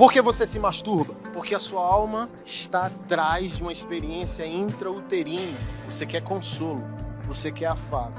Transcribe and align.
Por 0.00 0.10
que 0.10 0.22
você 0.22 0.46
se 0.46 0.58
masturba? 0.58 1.12
Porque 1.34 1.54
a 1.54 1.58
sua 1.58 1.84
alma 1.84 2.30
está 2.42 2.86
atrás 2.86 3.58
de 3.58 3.62
uma 3.62 3.70
experiência 3.70 4.46
intrauterina. 4.46 5.58
Você 5.84 6.06
quer 6.06 6.22
consolo, 6.22 6.82
você 7.26 7.52
quer 7.52 7.66
afago. 7.66 8.18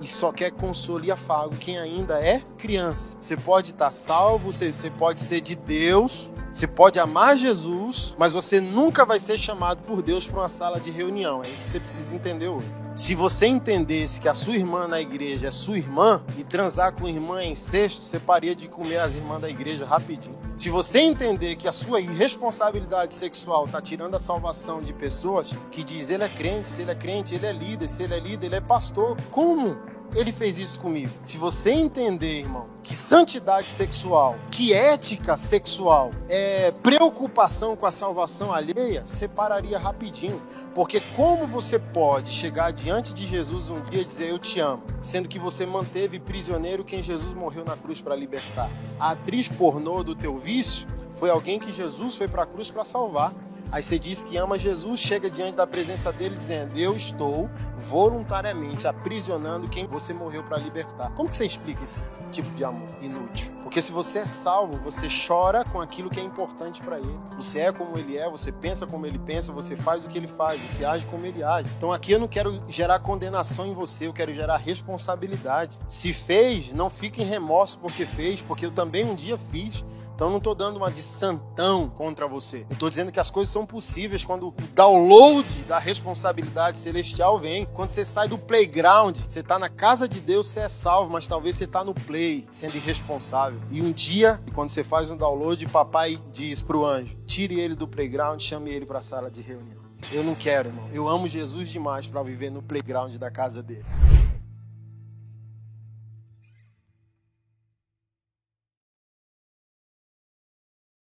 E 0.00 0.08
só 0.08 0.32
quer 0.32 0.50
consolo 0.50 1.04
e 1.04 1.12
afago 1.12 1.54
quem 1.54 1.78
ainda 1.78 2.20
é 2.20 2.40
criança. 2.58 3.16
Você 3.20 3.36
pode 3.36 3.70
estar 3.70 3.92
salvo, 3.92 4.50
você, 4.50 4.72
você 4.72 4.90
pode 4.90 5.20
ser 5.20 5.40
de 5.40 5.54
Deus, 5.54 6.28
você 6.52 6.66
pode 6.66 6.98
amar 6.98 7.36
Jesus, 7.36 8.12
mas 8.18 8.32
você 8.32 8.60
nunca 8.60 9.06
vai 9.06 9.20
ser 9.20 9.38
chamado 9.38 9.84
por 9.86 10.02
Deus 10.02 10.26
para 10.26 10.40
uma 10.40 10.48
sala 10.48 10.80
de 10.80 10.90
reunião. 10.90 11.44
É 11.44 11.48
isso 11.48 11.62
que 11.62 11.70
você 11.70 11.78
precisa 11.78 12.12
entender 12.12 12.48
hoje. 12.48 12.66
Se 12.94 13.14
você 13.14 13.46
entendesse 13.46 14.20
que 14.20 14.28
a 14.28 14.34
sua 14.34 14.56
irmã 14.56 14.86
na 14.88 15.00
igreja 15.00 15.48
é 15.48 15.50
sua 15.50 15.78
irmã 15.78 16.22
e 16.36 16.42
transar 16.42 16.92
com 16.92 17.08
irmã 17.08 17.42
em 17.42 17.52
incesto, 17.52 18.02
você 18.02 18.18
paria 18.18 18.54
de 18.54 18.68
comer 18.68 18.98
as 18.98 19.14
irmãs 19.14 19.40
da 19.40 19.48
igreja 19.48 19.86
rapidinho. 19.86 20.36
Se 20.56 20.68
você 20.68 20.98
entender 20.98 21.56
que 21.56 21.68
a 21.68 21.72
sua 21.72 22.00
irresponsabilidade 22.00 23.14
sexual 23.14 23.64
está 23.64 23.80
tirando 23.80 24.16
a 24.16 24.18
salvação 24.18 24.82
de 24.82 24.92
pessoas 24.92 25.50
que 25.70 25.84
diz 25.84 26.10
ele 26.10 26.24
é 26.24 26.28
crente, 26.28 26.68
se 26.68 26.82
ele 26.82 26.90
é 26.90 26.94
crente, 26.94 27.34
ele 27.34 27.46
é 27.46 27.52
líder, 27.52 27.88
se 27.88 28.02
ele 28.02 28.14
é 28.14 28.20
líder, 28.20 28.46
ele 28.46 28.56
é 28.56 28.60
pastor. 28.60 29.16
Como? 29.30 29.78
Ele 30.14 30.32
fez 30.32 30.58
isso 30.58 30.80
comigo. 30.80 31.10
Se 31.24 31.38
você 31.38 31.70
entender, 31.70 32.40
irmão, 32.40 32.68
que 32.82 32.96
santidade 32.96 33.70
sexual, 33.70 34.36
que 34.50 34.74
ética 34.74 35.36
sexual 35.36 36.10
é 36.28 36.72
preocupação 36.82 37.76
com 37.76 37.86
a 37.86 37.92
salvação 37.92 38.52
alheia, 38.52 39.02
separaria 39.06 39.78
rapidinho. 39.78 40.42
Porque 40.74 41.00
como 41.14 41.46
você 41.46 41.78
pode 41.78 42.30
chegar 42.30 42.72
diante 42.72 43.14
de 43.14 43.26
Jesus 43.26 43.70
um 43.70 43.80
dia 43.82 44.02
e 44.02 44.04
dizer 44.04 44.30
eu 44.30 44.38
te 44.38 44.58
amo, 44.58 44.82
sendo 45.00 45.28
que 45.28 45.38
você 45.38 45.64
manteve 45.64 46.18
prisioneiro 46.18 46.84
quem 46.84 47.02
Jesus 47.02 47.32
morreu 47.32 47.64
na 47.64 47.76
cruz 47.76 48.00
para 48.00 48.16
libertar? 48.16 48.70
A 48.98 49.12
atriz 49.12 49.48
pornô 49.48 50.02
do 50.02 50.14
teu 50.14 50.36
vício 50.36 50.88
foi 51.14 51.30
alguém 51.30 51.58
que 51.58 51.72
Jesus 51.72 52.16
foi 52.16 52.26
para 52.26 52.42
a 52.42 52.46
cruz 52.46 52.70
para 52.70 52.84
salvar. 52.84 53.32
Aí 53.72 53.82
você 53.82 53.98
diz 53.98 54.22
que 54.22 54.36
ama 54.36 54.58
Jesus, 54.58 54.98
chega 54.98 55.30
diante 55.30 55.56
da 55.56 55.66
presença 55.66 56.12
dele 56.12 56.36
dizendo: 56.36 56.76
Eu 56.76 56.96
estou 56.96 57.48
voluntariamente 57.78 58.86
aprisionando 58.86 59.68
quem 59.68 59.86
você 59.86 60.12
morreu 60.12 60.42
para 60.42 60.58
libertar. 60.58 61.10
Como 61.12 61.28
que 61.28 61.36
você 61.36 61.46
explica 61.46 61.84
esse 61.84 62.04
tipo 62.32 62.50
de 62.56 62.64
amor 62.64 62.88
inútil? 63.00 63.52
Porque 63.62 63.80
se 63.80 63.92
você 63.92 64.20
é 64.20 64.26
salvo, 64.26 64.76
você 64.78 65.06
chora 65.06 65.64
com 65.64 65.80
aquilo 65.80 66.10
que 66.10 66.18
é 66.18 66.22
importante 66.22 66.82
para 66.82 66.98
ele. 66.98 67.20
Você 67.36 67.60
é 67.60 67.72
como 67.72 67.96
ele 67.96 68.16
é, 68.16 68.28
você 68.28 68.50
pensa 68.50 68.84
como 68.84 69.06
ele 69.06 69.18
pensa, 69.18 69.52
você 69.52 69.76
faz 69.76 70.04
o 70.04 70.08
que 70.08 70.18
ele 70.18 70.26
faz, 70.26 70.60
você 70.60 70.84
age 70.84 71.06
como 71.06 71.24
ele 71.24 71.44
age. 71.44 71.70
Então 71.76 71.92
aqui 71.92 72.10
eu 72.10 72.18
não 72.18 72.26
quero 72.26 72.60
gerar 72.68 72.98
condenação 72.98 73.66
em 73.66 73.72
você, 73.72 74.08
eu 74.08 74.12
quero 74.12 74.34
gerar 74.34 74.56
responsabilidade. 74.56 75.78
Se 75.86 76.12
fez, 76.12 76.72
não 76.72 76.90
fique 76.90 77.22
em 77.22 77.24
remorso 77.24 77.78
porque 77.78 78.04
fez, 78.04 78.42
porque 78.42 78.66
eu 78.66 78.72
também 78.72 79.04
um 79.04 79.14
dia 79.14 79.38
fiz. 79.38 79.84
Então 80.20 80.28
não 80.28 80.36
estou 80.36 80.54
dando 80.54 80.76
uma 80.76 80.90
de 80.90 81.00
santão 81.00 81.88
contra 81.88 82.28
você. 82.28 82.66
Eu 82.68 82.74
estou 82.74 82.90
dizendo 82.90 83.10
que 83.10 83.18
as 83.18 83.30
coisas 83.30 83.50
são 83.50 83.64
possíveis 83.64 84.22
quando 84.22 84.48
o 84.48 84.54
download 84.74 85.48
da 85.62 85.78
responsabilidade 85.78 86.76
celestial 86.76 87.38
vem. 87.38 87.64
Quando 87.72 87.88
você 87.88 88.04
sai 88.04 88.28
do 88.28 88.36
playground, 88.36 89.16
você 89.16 89.40
está 89.40 89.58
na 89.58 89.70
casa 89.70 90.06
de 90.06 90.20
Deus, 90.20 90.48
você 90.48 90.60
é 90.60 90.68
salvo, 90.68 91.10
mas 91.10 91.26
talvez 91.26 91.56
você 91.56 91.64
está 91.64 91.82
no 91.82 91.94
play, 91.94 92.46
sendo 92.52 92.76
irresponsável. 92.76 93.58
E 93.70 93.80
um 93.80 93.92
dia, 93.92 94.38
quando 94.54 94.68
você 94.68 94.84
faz 94.84 95.08
um 95.08 95.16
download, 95.16 95.66
papai 95.68 96.20
diz 96.30 96.60
para 96.60 96.76
o 96.76 96.84
anjo: 96.84 97.16
tire 97.24 97.58
ele 97.58 97.74
do 97.74 97.88
playground, 97.88 98.42
chame 98.42 98.70
ele 98.70 98.84
para 98.84 98.98
a 98.98 99.02
sala 99.02 99.30
de 99.30 99.40
reunião. 99.40 99.80
Eu 100.12 100.22
não 100.22 100.34
quero, 100.34 100.68
irmão. 100.68 100.86
Eu 100.92 101.08
amo 101.08 101.26
Jesus 101.28 101.70
demais 101.70 102.06
para 102.06 102.22
viver 102.22 102.50
no 102.50 102.60
playground 102.60 103.14
da 103.14 103.30
casa 103.30 103.62
dele. 103.62 103.86